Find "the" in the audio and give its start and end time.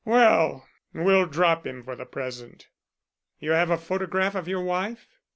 1.95-2.07